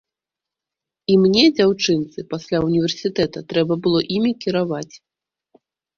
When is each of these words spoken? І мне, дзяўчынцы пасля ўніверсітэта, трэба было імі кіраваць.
І 1.13 1.17
мне, 1.25 1.43
дзяўчынцы 1.59 2.25
пасля 2.31 2.57
ўніверсітэта, 2.67 3.45
трэба 3.53 3.73
было 3.85 3.99
імі 4.17 4.31
кіраваць. 4.47 4.95